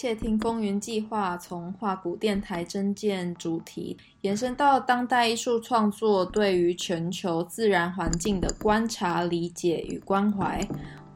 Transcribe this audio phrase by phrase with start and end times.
[0.00, 10.64] 窃听风云计划从画鼓电台真见主题延伸到当代艺术创作对于全球自然环境的观察、理解与关怀。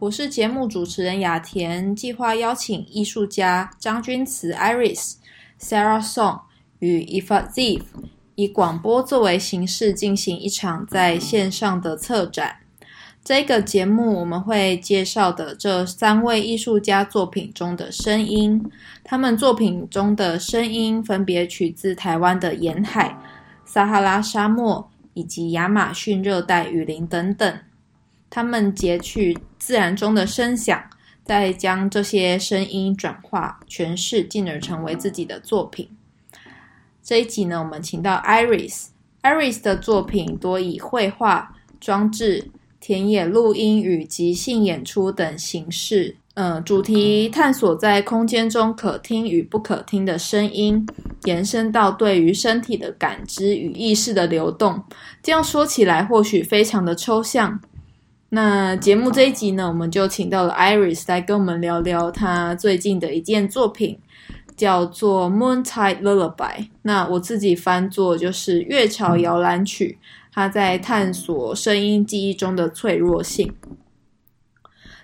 [0.01, 5.15] 我是节目主持人雅田，计划邀请艺术家张君慈 Iris、
[5.61, 6.41] Sarah Song
[6.81, 7.83] 与 Efadzif
[8.35, 12.62] 以广播作为形式进行一场在线上的策展。
[13.25, 18.69] 这个节目我们会介绍的这三位艺术家作品中的声音，
[19.05, 23.17] 他们作品中的声音分别取自台湾的沿海、
[23.65, 27.61] 撒哈拉沙漠以及亚马逊热带雨林等等。
[28.29, 30.83] 他们截取自然中的声响，
[31.25, 35.89] 再将这些声音转化、诠释，进而成为自己的作品。
[37.01, 42.51] 这一集呢，我们请到 Iris，Iris 的作品多以绘画、装置。
[42.83, 50.85] 田野录音与即兴演出等形式，呃，主题探索在空间中可听与不可听的声音，
[51.23, 54.83] 延伸到对于身体的感知与意识的流动。
[55.23, 57.61] 这样说起来或许非常的抽象。
[58.31, 63.97] 那节目这一集呢，我们就请到了 Iris 来跟我们聊聊她最近的一件作品，
[64.57, 66.35] 叫做《Moontide Lullaby》。
[66.83, 69.97] 那我自己翻作就是《月潮摇篮曲》。
[70.33, 73.55] 他在探索声音记忆中的脆弱性。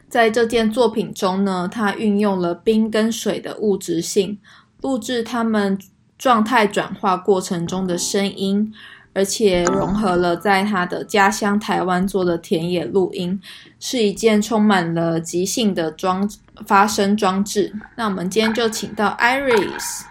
[0.09, 4.39] 在这件作品中呢，他运用了冰跟水的物质性，
[4.81, 5.79] 录制他们
[6.17, 8.73] 状态转化过程中的声音，
[9.13, 13.39] 而且融合了在他的家乡台湾做的田野录音，
[13.79, 16.27] 是一件充满了即兴的装
[16.65, 17.75] 发声装置。
[17.97, 20.05] 那我们今天就请到 Iris，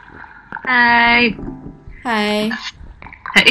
[0.63, 1.35] 嗨，
[2.03, 2.49] 嗨，
[3.33, 3.43] 嗨。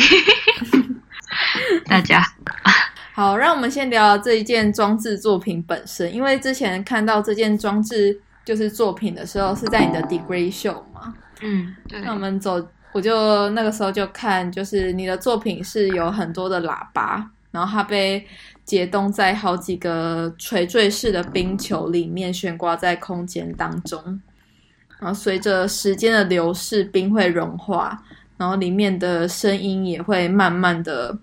[1.86, 2.22] 大家
[3.14, 6.12] 好，让我们先聊聊这一件装置作品本身。
[6.14, 11.14] 因为之前看到这件装置就是作品的时候，是在你的 degree show 嘛。
[11.40, 12.00] 嗯，对。
[12.00, 12.62] 那我们走，
[12.92, 18.26] 我就那个时候就看，就是你的作品是有很多的喇叭，然后它被
[18.64, 24.20] 解冻在好几个垂坠式的冰球里面，悬挂在空间当中。
[24.98, 28.02] 然后随着时间的流逝，冰会融化。
[28.38, 31.16] 然后里面的声音也会慢慢的，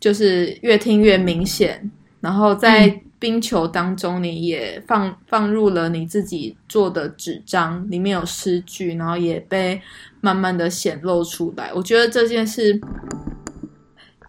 [0.00, 1.90] 就是越听越明显。
[2.20, 9.80] 然后在冰球当中，你也放放入了你自己做的纸张，里面有诗句，然后也被
[10.20, 11.72] 慢慢的显露出来。
[11.72, 12.80] 我觉得这件事，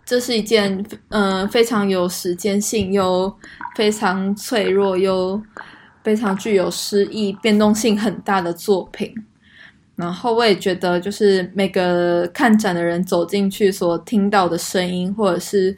[0.06, 3.32] 这是一件嗯、呃、非常有时间性又
[3.76, 5.42] 非常脆弱又
[6.04, 9.14] 非常具有诗意、变动性很大的作品。
[10.00, 15.78] 然后我也觉得，就是每个看展的人走进去所听到的声音，或者是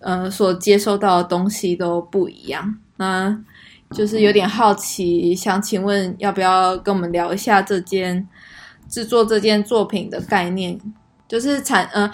[0.00, 2.76] 呃所接收到的东西都不一样。
[2.96, 3.34] 那
[3.90, 8.28] 就是有点好奇，想请问要不要跟我们聊一下这件
[8.90, 10.78] 制作这件作品的概念？
[11.26, 12.12] 就是产呃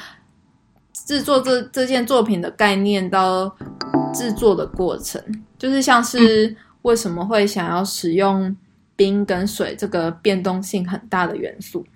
[0.93, 3.53] 制作这这件作品的概念到
[4.15, 5.21] 制作的过程，
[5.59, 8.57] 就是像是为什么会想要使用。
[8.99, 11.87] 冰跟水这个变动性很大的元素，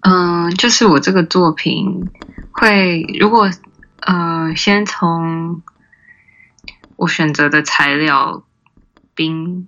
[0.00, 2.06] 嗯，就是我这个作品
[2.52, 3.50] 会，如果
[4.00, 5.62] 呃，先从
[6.96, 8.44] 我选择的材料
[9.14, 9.66] 冰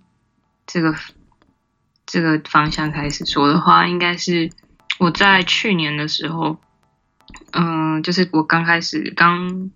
[0.66, 0.94] 这个
[2.04, 4.50] 这个方向开始说的话，应该是
[4.98, 6.58] 我在去年的时候，
[7.52, 9.70] 嗯，就是我刚开始刚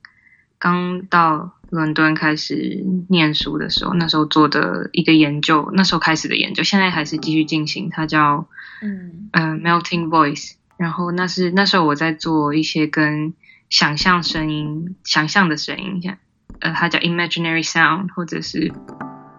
[0.58, 1.55] 刚到。
[1.68, 7.90] 伦敦开始念书的时候，那时候做的一个研究，那时候开始的研究，现在还是继续进行。
[7.90, 8.46] 它叫
[8.82, 13.34] 嗯呃 Melting Voice，然后那是那时候我在做一些跟
[13.68, 16.18] 想象声音、想象的声音，像
[16.60, 18.72] 呃它叫 Imaginary Sound，或者是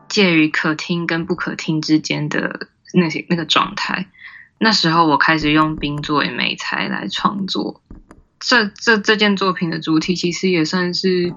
[0.09, 4.07] 介于可听跟不可听之间的那些那个状态。
[4.59, 7.81] 那时候我开始用冰作为媒材来创作。
[8.39, 11.33] 这这这件作品的主题其实也算是。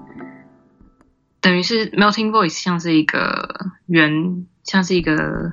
[1.41, 5.51] 等于是 melting voice 像是一个源，像是一个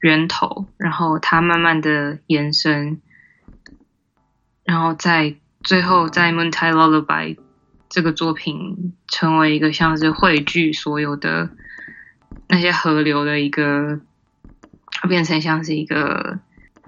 [0.00, 3.02] 源头，然后它慢慢的延伸，
[4.64, 7.36] 然后在最后在 Moontide Lullaby
[7.90, 11.50] 这个作品成为一个像是汇聚所有的
[12.48, 14.00] 那些河流的一个，
[14.90, 16.38] 它变成像是一个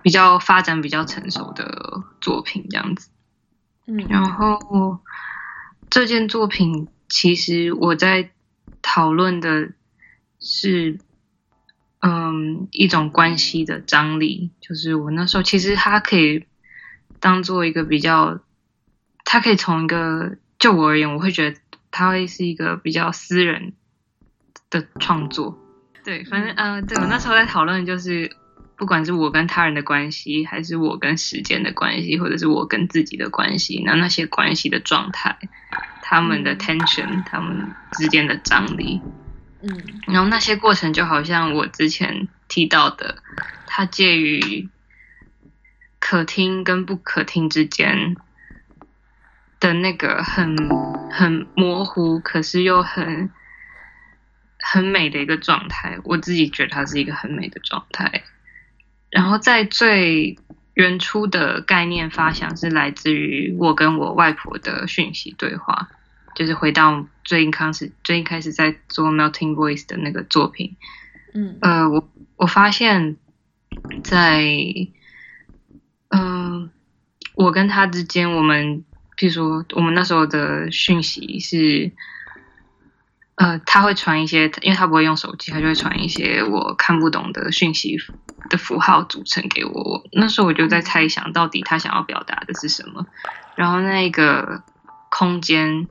[0.00, 3.10] 比较发展比较成熟的作品这样子。
[3.86, 4.98] 嗯，然后
[5.90, 6.88] 这件作品。
[7.10, 8.30] 其实我在
[8.80, 9.72] 讨论的
[10.40, 10.98] 是，
[12.00, 14.50] 嗯，一种关系的张力。
[14.60, 16.46] 就是我那时候，其实它可以
[17.18, 18.40] 当做一个比较，
[19.24, 21.58] 它可以从一个就我而言，我会觉得
[21.90, 23.74] 它会是一个比较私人
[24.70, 25.58] 的创作。
[26.02, 28.30] 对，反正，呃，对我那时候在讨论，就是
[28.76, 35.36] 不管是我跟他人的关系，还是我跟时间的关系，或者是我跟自己的关系，那那些关系的状态，
[36.10, 39.00] 他们的 tension，他们之间的张力，
[39.62, 43.22] 嗯，然后那些过程就好像我之前提到的，
[43.64, 44.68] 它介于
[46.00, 48.16] 可听跟不可听之间
[49.60, 50.56] 的那个很
[51.12, 53.30] 很模糊，可是又很
[54.58, 56.00] 很美的一个状态。
[56.02, 58.24] 我自己觉得它是一个很美的状态。
[59.10, 60.36] 然后在最
[60.74, 65.88] 原初的概念发想是来自于我跟我外婆的讯息对话，
[66.40, 70.78] 就是回到最近开始最近开始在做 Melting Voice 的那个作品。
[71.34, 73.18] 嗯，呃，我我发现
[74.02, 74.42] 在，
[76.08, 76.70] 嗯、呃，
[77.34, 78.86] 我跟他之间，我们。
[79.18, 81.92] 譬如说，我们那时候的讯息是，
[83.34, 87.98] 呃，他会传一些，因为他不会用手机，他就会传一些我看不懂的讯息
[88.48, 89.72] 的符号组成给我。
[89.72, 93.06] 我那时候我就在猜想，到底他想要表达的是什么。
[93.56, 94.62] 然后那个
[95.10, 95.86] 空间，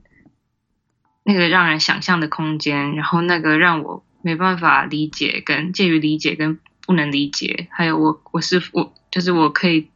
[1.30, 9.90] 那个让人想象的空间，然后那个让我没办法理解，跟介于理解跟不能理解，还有我我是我就是我可以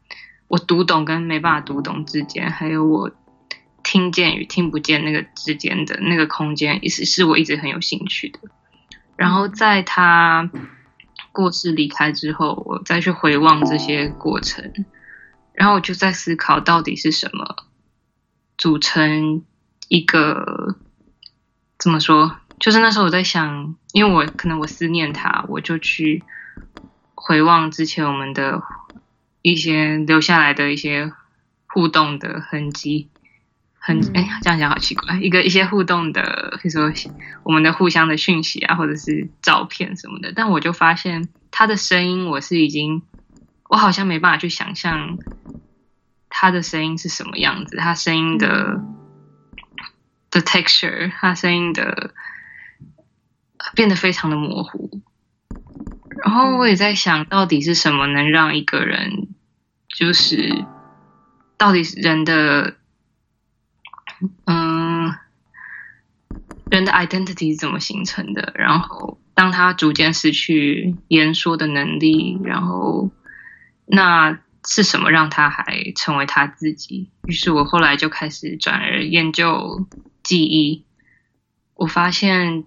[0.48, 3.12] 我读懂跟没办法读懂之间，还有我。
[3.86, 8.40] 听见与听不见那个之间的那个空间，也是是我一直很有兴趣的。
[9.18, 10.50] 然后在他
[11.34, 14.72] 过世离开之后，我再去回望这些过程，
[15.52, 17.58] 然后我就在思考到底是什么
[18.58, 19.44] 组成
[19.90, 20.78] 一个
[21.84, 22.38] 怎么说？
[22.62, 26.24] 就是那时候我在想，因为我可能我思念他，我就去
[27.14, 28.64] 回望之前我们的
[29.42, 31.12] 一些留下来的一些
[31.68, 33.10] 互动的痕迹。
[33.78, 35.20] 很哎，这样讲好奇怪。
[35.20, 36.90] 一个一些互动的，比如说
[37.44, 40.32] 我们的互相的讯息啊，或者是照片什么的。
[40.34, 43.02] 但我就发现他的声音，我是已经，
[43.68, 45.18] 我好像没办法去想象
[46.30, 47.76] 他的声音是什么样子。
[47.76, 48.82] 他声音的
[50.34, 52.14] 的 texture，他声音的
[53.76, 55.02] 变得非常的模糊。
[56.24, 59.30] 然后我也在想到底是什么能让一个人，
[59.88, 60.66] 就是
[61.58, 62.76] 到底是人的。
[64.46, 65.14] 嗯，
[66.70, 68.54] 人的 identity 是怎么形成的？
[68.56, 73.12] 然后，当他逐渐失去言说的能力，然后，
[73.86, 77.12] 那是什么让他还成为他自己？
[77.26, 79.86] 于是我后来就开始转而研究
[80.24, 80.86] 记忆。
[81.76, 82.64] 我发现，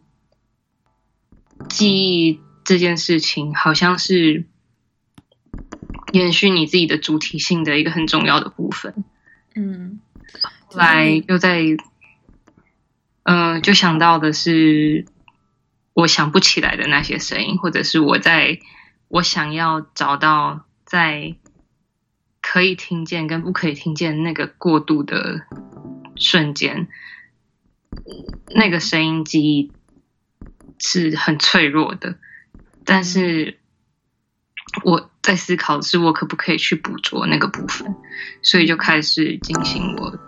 [1.69, 4.45] 记忆这件事情好像是
[6.13, 9.05] 延续你自己的主体性的一个很重要的部分。
[9.55, 10.01] 嗯。
[10.67, 11.63] 后来又在，
[13.23, 15.07] 嗯、呃，就想到的是
[15.95, 18.59] 我想不起来的那些声音，或者是我在
[19.09, 21.37] 我想要找到在
[22.43, 25.47] 可以听见跟不可以听见那个过渡的
[26.17, 26.89] 瞬间，
[28.55, 29.73] 那个声音记忆
[30.79, 32.17] 是很脆弱的，
[32.85, 33.59] 但是
[34.85, 37.95] 我在思考的是我可不可以去捕捉那个部分，
[38.43, 40.19] 所以就开始进行我。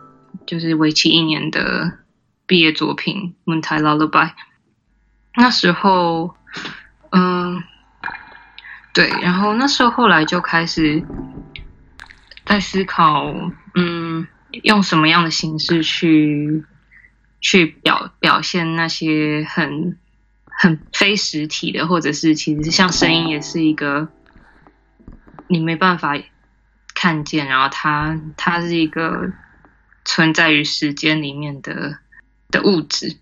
[0.47, 1.99] 就是为期一年的
[2.47, 4.29] 毕业作品《m o o n t i Lullaby》。
[5.35, 6.35] 那时候，
[7.11, 7.63] 嗯，
[8.95, 11.05] 对，然后那时候后来就开始
[12.47, 13.27] 在思考，
[13.75, 14.27] 嗯，
[14.63, 16.65] 用什么样的形式去
[17.41, 19.99] 去表表现那些很
[20.45, 24.09] 很非实体的，或者是其实像声音也是一个
[25.49, 26.19] 你没办法
[26.95, 29.33] 看见，然后它它是一个。
[30.05, 31.95] 存在于时间里面的
[32.51, 33.15] 的物质，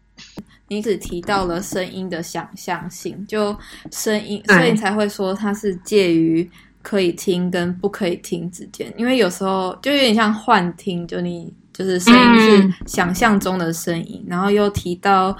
[0.69, 3.59] 你只提到了声音的想象性，就
[3.91, 6.49] 声音，所以才会说它是介于
[6.83, 8.95] 可以听跟不可以听之间。
[8.97, 15.37] 因为有时候就有点像幻听，就你就是声音是想象中的声音，嗯、然后又提到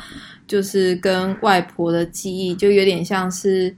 [0.47, 3.75] 就是跟外婆的记忆，就有点像是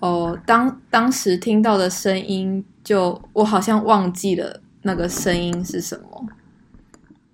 [0.00, 6.26] 哦，当当时听到的声音，就我好像忘记了那个声音是什么。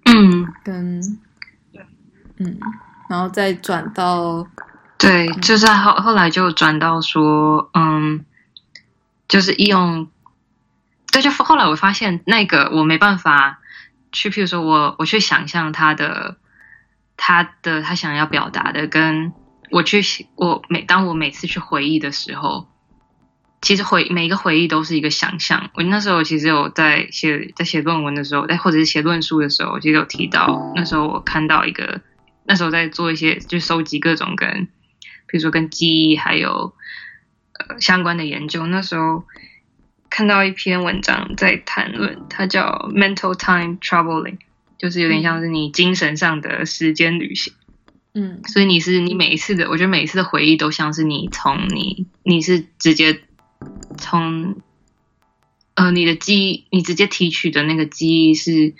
[0.04, 1.00] 嗯，跟
[2.38, 2.58] 嗯，
[3.08, 4.46] 然后再转到
[4.96, 8.24] 对，就是后后来就转到说，嗯，
[9.26, 10.06] 就是用，
[11.10, 13.59] 对就后来我发现那个我没办法
[14.12, 16.36] 去，譬如说我我去想象他的
[17.16, 19.32] 他的他想要表达的，跟
[19.70, 20.02] 我去
[20.36, 22.68] 我每当我每次去回忆的时候。
[23.62, 25.68] 其实回每一个回忆都是一个想象。
[25.74, 32.00] 我那时候其实有在写在写论文的时候，在或者是写论述的时候，其实有提到那时候我看到一个，
[32.44, 34.66] 那时候在做一些就收集各种跟，
[35.26, 36.72] 比如说跟记忆还有
[37.52, 38.66] 呃相关的研究。
[38.66, 39.26] 那时候
[40.10, 44.38] 看到一篇文章在谈论，它叫 mental time traveling，
[44.76, 47.54] 就是有点像是你精神上的时间旅行。
[48.12, 53.22] 嗯，所以你是你每一次的，我觉得每一次的回忆都像是你从你你是直接
[53.96, 54.60] 从
[55.74, 58.74] 呃你的记忆，你直接提取的那个记忆是，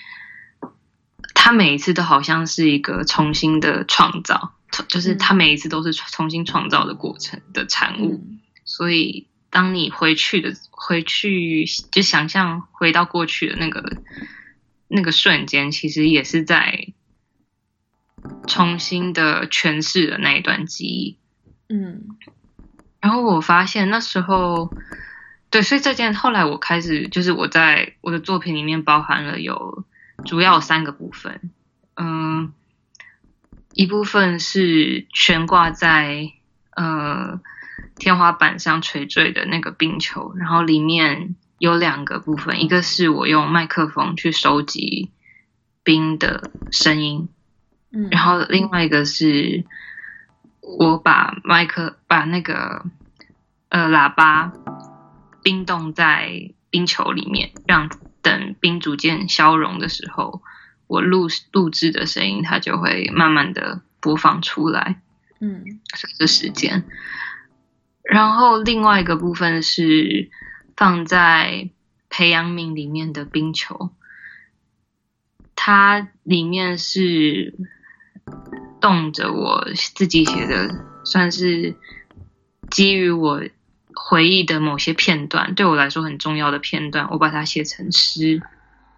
[1.32, 4.54] 它每一次都好像是一个重新的创造，
[4.88, 8.14] 就是它每一次都是重新创造的过程的产物。
[8.14, 14.02] 嗯、所以当你回去的回去，就想象回到过去的那个
[14.88, 16.92] 那个瞬间，其实也是在。
[18.46, 21.16] 重新的诠释了那一段记忆，
[21.70, 22.18] 嗯，
[23.00, 24.70] 然后我发现那时候，
[25.48, 29.86] 对，所以这件后来我开始就是我在我的作品里面包含了有
[30.26, 31.50] 主要有三个部分，
[31.96, 32.52] 嗯，
[33.72, 36.30] 一部分是悬挂在
[36.76, 37.40] 呃
[38.00, 45.10] 天花板上垂坠的那个冰球，然后里面有两个部分，一个是我用麦克风去收集
[45.84, 47.28] 冰的声音。
[47.92, 49.64] 嗯，然后另外一个是，
[50.60, 52.84] 我把麦克把那个
[53.68, 54.52] 呃喇叭
[55.42, 57.90] 冰冻在冰球里面，让
[58.22, 60.40] 等冰逐渐消融的时候，
[60.86, 65.02] 我录录制的声音它就会慢慢的播放出来。
[65.40, 66.84] 嗯，随着时间。
[68.10, 70.28] 然后另外一个部分是
[70.76, 71.70] 放在
[72.08, 73.90] 培养皿里面的冰球，
[75.54, 77.54] 它里面是。
[78.80, 81.76] 动着我自己写的，算是
[82.70, 83.42] 基于我
[83.92, 88.40] 回忆的某些片段，对我来说很重要的片段，我把它写成诗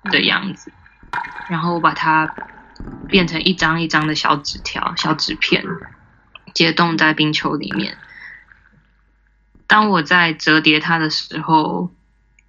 [0.05, 0.71] 的样子，
[1.49, 2.33] 然后我把它
[3.09, 5.65] 变成一张一张的小纸条、小纸片，
[6.55, 7.97] 解冻在冰球里面。
[9.73, 11.91] 当我在折叠它的时候，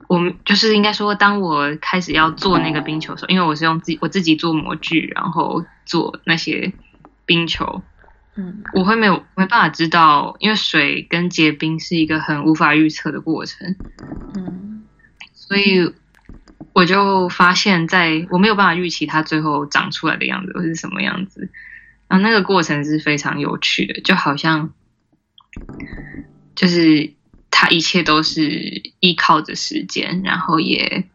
[0.08, 6.74] 我们就是应该说，当我开始要做那个冰球的时候，因为我是用自己我自己做模具，然后做那些。
[7.26, 7.82] 冰球，
[8.36, 13.78] 嗯，我会没有没办法知道，因为水跟结冰是一个很无法预测的过程，
[14.36, 14.84] 嗯，
[15.32, 15.94] 所以
[16.74, 21.50] 我就发现，在我没有办法预期它最后长出来的样子会是什么样子，
[22.10, 24.74] 然后那个过程是非常有趣的，就好像
[26.56, 27.14] 就是
[27.50, 31.08] 它一切都是依靠着时间，然后也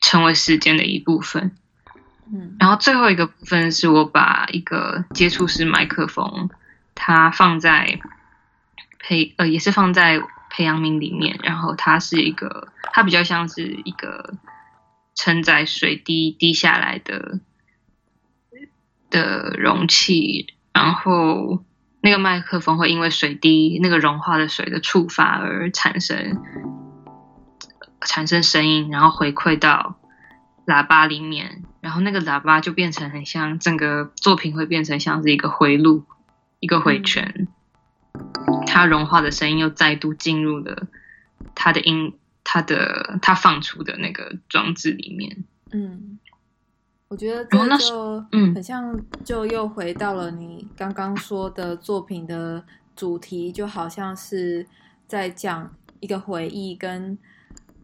[0.00, 1.56] 成为时间的一部分。
[2.30, 6.50] 嗯，然后最后一个部分是我把一个接触式麦克风，
[6.94, 8.00] 它放在
[8.98, 10.20] 培呃也是放在
[10.50, 14.34] 培养皿里面，然后它是一个它比较像是一个
[15.14, 17.40] 承载水滴滴下来的
[19.08, 21.64] 的容器，然后
[22.00, 26.42] 那个麦克风会因为水滴那个融化的水的触发而产生
[28.00, 29.96] 产生声音，然后回馈到。
[30.68, 36.04] 喇叭里面，然后那个喇叭就变成很像整个作品会变成像是一个回路，
[36.60, 37.48] 一个回圈，
[38.66, 40.86] 它融化的声音又再度进入了
[41.54, 45.42] 它的音，它的它放出的那个装置里面。
[45.72, 46.18] 嗯，
[47.08, 54.66] 我觉得这就嗯很像，就又回到了你刚刚说的作品的主题，就好像是
[55.06, 57.18] 在讲一个回忆跟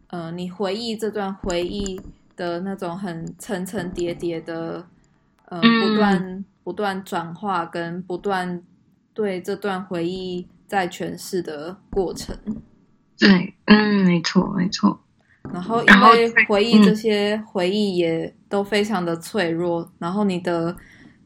[0.09, 2.01] 呃，你回忆这段回忆。
[2.37, 4.85] 的那种很层层叠叠的，
[5.45, 8.61] 呃，不断、嗯、不断转化跟不断
[9.13, 12.37] 对这段回忆在诠释的过程。
[13.17, 14.99] 对，嗯，没错，没错。
[15.53, 20.75] 然后，因为回忆这些回忆也都非常的脆弱，嗯、然后你的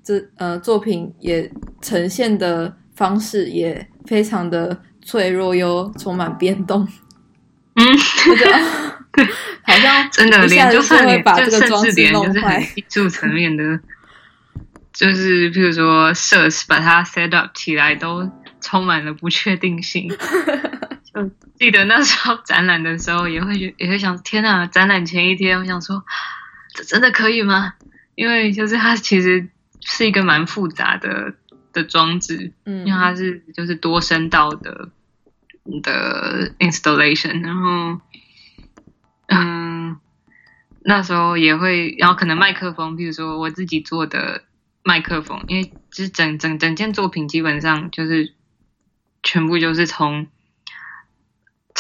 [0.03, 6.87] 这呃作品也呈现的方式也非常的脆弱又充满变动。
[7.75, 7.85] 嗯。
[9.63, 13.81] 好像真的连就算你就甚至连就是很技术层面的，
[14.93, 20.09] 就是比如说设把它 set up 起来都充满了不确定性。
[21.15, 26.05] 就记得那时候展览的时候，也会 也会想，天呐，展览前一天，我想说，
[26.75, 27.75] 这真的可以吗？
[28.15, 29.49] 因为就是它其实
[29.81, 31.35] 是一个蛮复杂的
[31.73, 34.91] 的装置，嗯，因为它是就是多声道的
[35.83, 38.01] 的 installation，然后。
[39.31, 39.99] 嗯，
[40.81, 44.43] 那时候也会，然后可能麦克风，比如说我自己做的
[44.83, 48.33] 麦克风，因为就是整整整件作品基本上就是
[49.23, 50.29] 全部就是从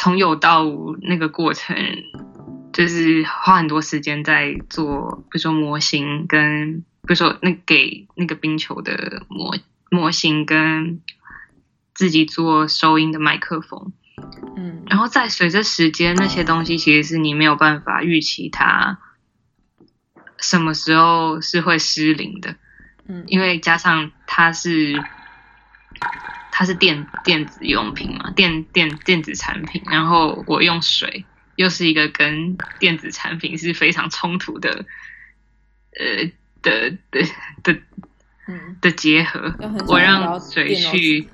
[0.00, 1.76] 从有到无那个过程，
[2.72, 9.56] 就是花很多时间在做，比如说模型跟比如说那给那个冰球的模
[9.90, 11.00] 模型跟
[11.94, 13.92] 自己做收音的麦克风，
[14.56, 19.00] 嗯，然后再随着时间，那些东西其实是你没有办法预期它
[20.38, 22.54] 什么时候是会失灵的，
[23.08, 25.02] 嗯，因为加上它是
[26.58, 31.24] 它是电电子用品嘛，电电电子产品，然后我用水
[31.54, 34.84] 又是一个跟电子产品是非常冲突的，
[35.96, 37.22] 呃的的
[37.62, 37.80] 的
[38.48, 38.76] 嗯。
[38.80, 39.54] 的结合，
[39.86, 41.30] 我让水去。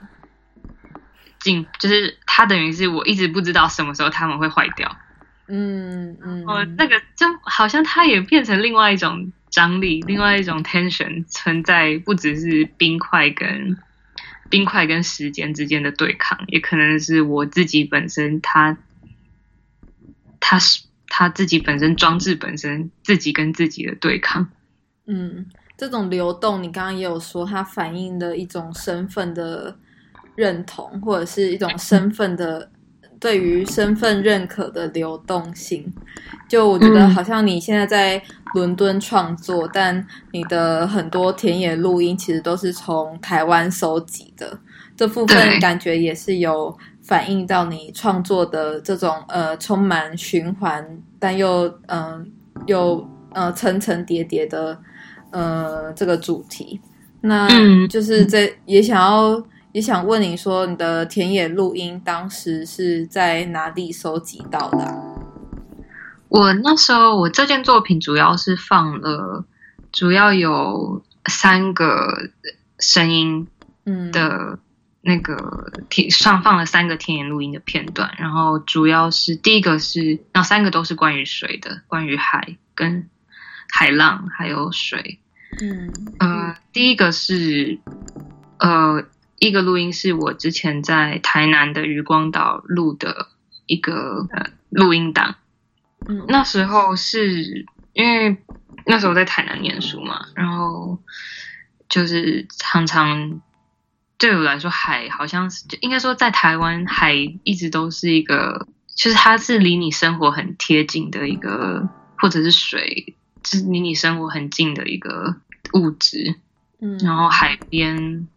[1.40, 4.98] 进就是它等于是我一直不知道什么时候它们会坏掉，
[5.48, 13.78] 嗯嗯，哦，那个就好像它也变成另外一种张力，另外一种 tension 存在，不只是冰块跟
[14.50, 18.76] 冰块跟时间之间的对抗，也可能是我自己本身他，
[20.40, 24.48] 他是它自己本身装置本身自己跟自己的对抗，
[25.06, 25.46] 嗯，
[25.76, 29.76] 这种流动，你刚刚也有说它反映的一种身份的。
[30.36, 32.68] 认同或者是一种身份的
[33.20, 35.88] 对于身份认可的流动性，
[36.48, 38.20] 就我觉得好像你现在在
[38.54, 44.58] 伦敦创作，但你的很多田野录音其实都是从台湾收集的，
[44.96, 50.82] 这部分感觉也是有反映到你创作的这种呃充满循环，
[51.18, 52.26] 但又嗯、呃、
[52.66, 54.78] 又呃层层叠叠的
[55.30, 56.80] 呃这个主题，
[57.20, 57.48] 那
[57.88, 59.44] 就是在也想要。
[59.74, 65.13] 也想问你说，你的田野录音当时是在哪里收集到的啊？
[66.36, 69.44] 我那时候，我这件作品主要是放了，
[69.92, 72.30] 主要有三个
[72.80, 73.46] 声音，
[73.86, 74.58] 嗯的
[75.00, 83.08] 那个听上放了三个天眼录音的片段，然后主要是第一个是，那三个都是关于水的，关于海跟
[83.70, 85.20] 海浪还有水，
[85.62, 87.78] 嗯呃，第一个是
[88.58, 89.04] 呃。
[89.40, 93.26] 一个录音是我之前在台南的渔光岛录的
[93.66, 95.34] 一个呃录音档。
[96.08, 98.36] 嗯，那时候是因为
[98.86, 100.98] 那时候在台南念书嘛，然后
[101.88, 103.40] 就是常常
[104.18, 111.88] 对我来说，海好像是应该说在台湾海一直都是一个，就是它是离你生活很贴近的一个，
[112.18, 115.36] 或者是水，是离你生活很近的一个
[115.72, 116.36] 物质。
[116.80, 118.28] 嗯，然后海边。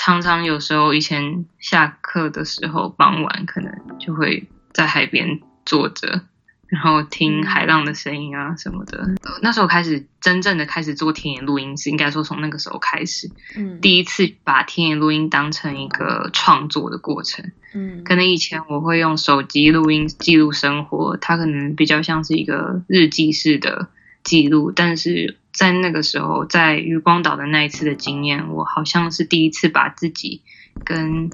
[0.00, 6.22] 常常有时候，以前下课的时候，傍晚可能就会在海边坐着，
[6.68, 9.06] 然后听海浪的声音啊什么的。
[9.42, 17.52] 那时候开始真正的开始做田野录音，是应该说从那个时候开始，嗯，第一次把田野录音当成一个创作的过程。
[17.74, 23.88] 嗯，可能以前我会用手机录音记录生活，它可能比较像是一个日记式的
[24.24, 25.36] 记录，但是。
[25.50, 30.42] 在那个时候，在渔光岛的那一次的经验，我好像是第一次把自己
[30.84, 31.30] 跟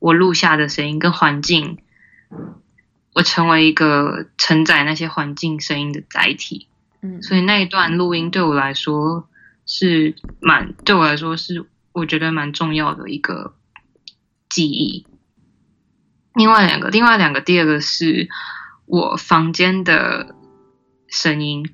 [0.00, 1.78] 我录下的声音跟环境，
[3.18, 6.68] 我成为一个承载那些环境声音的载体。
[7.00, 9.28] 嗯，所以那一段录音对我来说
[9.66, 13.56] 是蛮，对我来说是我觉得蛮重要的一个
[14.48, 15.04] 记忆。
[16.34, 18.28] 另外两个，另外两个，第二个是
[18.86, 20.36] 我房间的
[21.08, 21.68] 声音。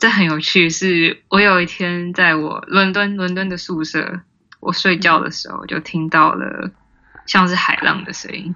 [0.00, 4.22] 这很有趣，是我有一天在我伦敦伦敦的宿舍，
[4.60, 6.70] 我睡觉的时候就听到了
[7.26, 8.54] 像是海浪的声音，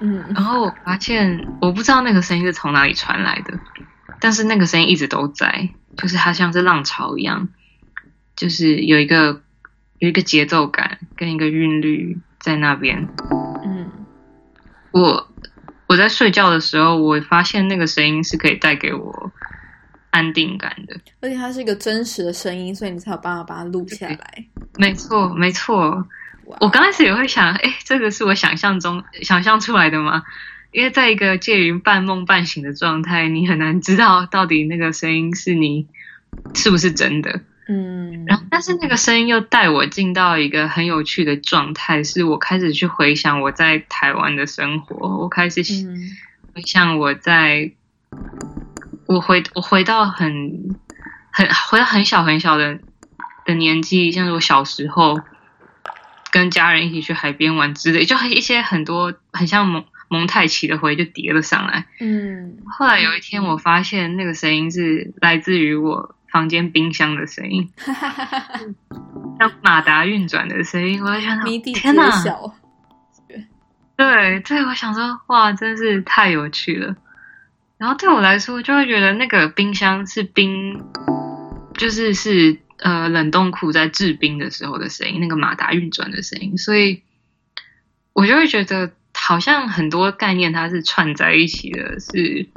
[0.00, 3.58] 嗯，然后我发现我不知道那个声音是从哪里传来的，
[4.20, 7.48] 但是那个声音一直都在，就是它像是浪潮一样，
[8.36, 9.42] 就是有一个
[9.98, 13.08] 有一个节奏感跟一个韵律在那边，
[13.64, 13.90] 嗯，
[14.92, 15.28] 我
[15.86, 19.32] 我在睡觉的时候，我发现那个声音是可以带给我。
[20.10, 24.44] 安定感的，而且它是一个真实的声音，所以你才有办法把它录下来。
[24.78, 26.02] 没错，没错。
[26.60, 30.22] 我刚开始也会想，哎，这个是我想象中想象出来的吗？
[30.72, 35.86] 因为在一个介于半梦半醒的状态，你很难知道到底那个声音是你
[36.54, 37.40] 是不是真的。
[37.68, 38.24] 嗯。
[38.26, 45.62] 然后，但是那个声音又带我进到一个很有趣的状态，是我开始去回想我在台湾的生活，我开始
[46.54, 47.72] 回想我在。
[49.06, 50.76] 我回我回到很
[51.30, 52.78] 很回到很小很小的
[53.46, 55.20] 的年纪，像是我小时候
[56.30, 61.86] 跟家人一起去海边玩之类，就一些很多很像蒙蒙太奇的回忆就叠了上来。
[62.00, 67.70] 嗯，后来有一天我发现那个声音是来自于我房间冰箱的声音，
[69.38, 71.02] 像马达运转的声音。
[71.02, 72.10] 我在想，天哪！
[73.96, 76.94] 对对，我想说，哇，真是太有趣了。
[77.78, 80.80] 然后对我来说，就会觉得那个冰箱是冰，
[81.74, 87.02] 就是是呃冷冻库在制冰的时候的声音，那个马达运转的声音，所以
[88.12, 92.48] 我就会觉得好像很多概念它是串在一起的，是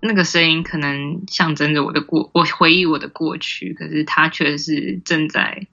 [0.00, 5.66] 那个声音可能象征着我的过，我回忆我的过去，可是它却是正在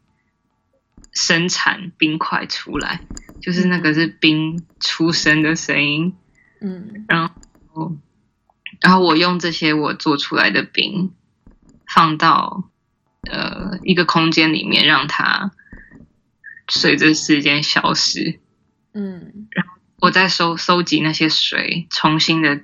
[1.12, 3.02] 生产冰块出来，
[3.42, 6.14] 就是那个是冰出生的声音，
[6.62, 7.30] 嗯，然
[7.74, 7.96] 后，
[8.82, 11.14] 然后我用这些我做出来的冰
[11.94, 12.70] 放到
[13.32, 15.52] 呃一个空间里面，让它
[16.68, 18.40] 随着时间消失，
[18.94, 19.74] 嗯，然后。
[20.02, 22.62] 我再收收集那些水，重新的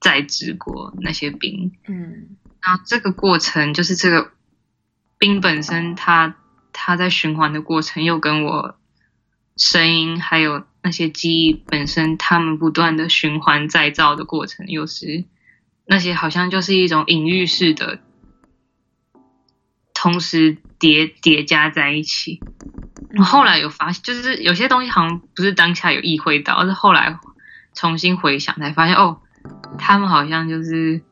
[0.00, 4.32] 再制过那些冰，嗯，然后这个过程就是这个
[5.18, 6.36] 冰本身它，它
[6.72, 8.76] 它在循环的过程，又跟我
[9.56, 15.26] 声音还有那些记忆本身，它们不断的循环再造的过程，又是
[15.86, 18.00] 那些好像就是一种隐喻式的，
[20.02, 22.40] 同时叠叠加在一起。
[23.18, 27.18] 我后来有发现，就是有些东西好像不是当下有意会到，而是后来
[27.74, 29.20] 重新回想才发现，哦，
[29.76, 31.02] 他们好像就是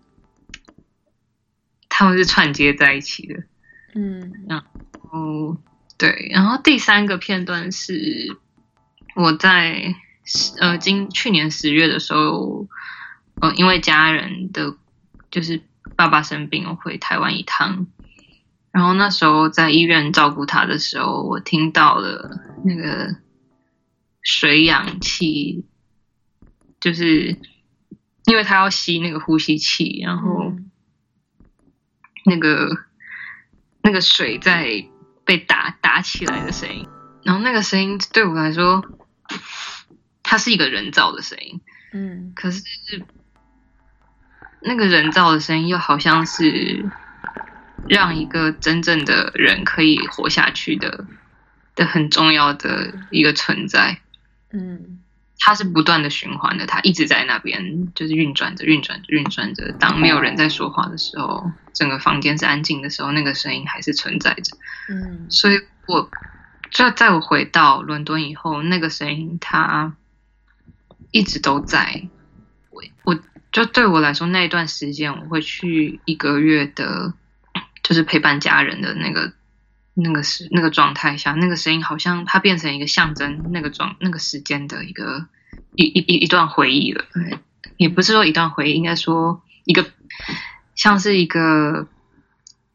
[1.90, 3.42] 他们是串接在一起的，
[3.94, 4.64] 嗯，然
[5.10, 5.58] 后
[5.98, 8.38] 对，然后第三个片段是
[9.14, 9.94] 我在
[10.60, 12.66] 呃今去年十月的时候，
[13.42, 14.74] 呃，因为家人的
[15.30, 15.60] 就是
[15.94, 17.86] 爸爸生病，我回台湾一趟。
[18.78, 22.30] 然后那时候在医院照顾他的时候，我听到了
[22.64, 23.16] 那个
[24.22, 25.66] 水氧气，
[26.78, 27.36] 就是
[28.26, 30.52] 因为他要吸那个呼吸器，然后
[32.24, 32.68] 那个
[33.82, 34.86] 那个水在
[35.24, 36.86] 被打打起来的声音，
[37.24, 38.84] 然后那个声音对我来说，
[40.22, 41.60] 它是一个人造的声音，
[41.92, 42.62] 嗯，可是
[44.62, 46.88] 那个人造的声音又好像是。
[47.86, 51.06] 让一个真正的人可以活下去的
[51.74, 54.00] 的很重要的一个存在，
[54.52, 54.98] 嗯，
[55.38, 59.72] 它是不断的循环的，它一直在那边就是运转着、运转着、运转着。
[59.78, 64.56] 当没有人在说话的时候，整个房间是安静的时候，那个声音还是存在着。
[64.88, 66.10] 嗯，所以我
[66.70, 69.94] 就在我回到伦敦以后，那个声音它
[71.12, 72.02] 一直都在。
[72.70, 73.18] 我我
[73.52, 77.14] 就对我来说，那一段时间我会去一个月的。
[77.88, 79.32] 就是陪伴家人的那个、
[79.94, 85.26] 那个时、那个状态下，那个声音好像它变成一个象征，那个状、那个时间的一个
[85.74, 87.06] 一一一一段回忆了。
[87.14, 87.38] 对，
[87.78, 89.86] 也不是说一段回忆，应该说一个
[90.74, 91.88] 像是一个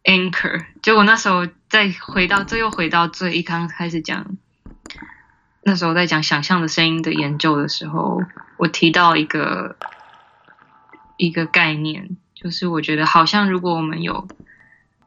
[0.03, 0.65] anchor。
[0.81, 4.35] 结果那时候再回到，这又回到最一刚开始讲，
[5.61, 8.23] 那时候在讲想象的声音的研究的时候，
[8.57, 9.77] 我提到一个
[11.17, 14.27] 一个概念，就是我觉得好像如果我们有。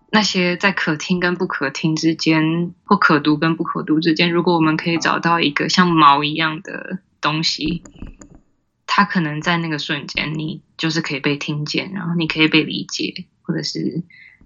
[0.08, 7.82] 那些在可听跟不可听之间，或可读跟不可读之间，如果我们可以找到一个像毛一样的东西，
[8.86, 14.04] 它可能在那个瞬间，你就是可以被听见，然后你可以被理解，或者是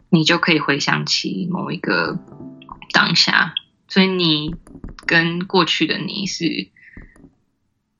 [0.09, 2.19] 你就可以回想起某一个
[2.93, 3.55] 当下，
[3.87, 4.57] 所以你
[5.07, 6.71] 跟过去的你是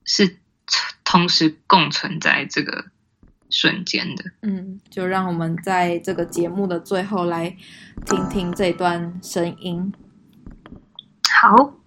[0.05, 0.39] 是
[1.05, 2.87] 同时共存在这个。
[3.51, 7.57] 瞬间的，嗯，就让我们在这个节目的最后来
[8.07, 9.93] 听听这段声音。
[11.29, 11.80] 好。